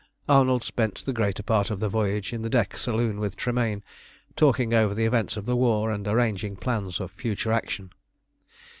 Arnold 0.27 0.63
spent 0.63 1.05
the 1.05 1.13
greater 1.13 1.43
part 1.43 1.69
of 1.69 1.79
the 1.79 1.87
voyage 1.87 2.33
in 2.33 2.41
the 2.41 2.49
deck 2.49 2.75
saloon 2.75 3.19
with 3.19 3.35
Tremayne, 3.37 3.83
talking 4.35 4.73
over 4.73 4.95
the 4.95 5.05
events 5.05 5.37
of 5.37 5.45
the 5.45 5.55
war, 5.55 5.91
and 5.91 6.07
arranging 6.07 6.55
plans 6.55 6.99
of 6.99 7.11
future 7.11 7.51
action. 7.51 7.91